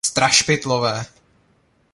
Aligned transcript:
Strašpytlové! 0.07 1.05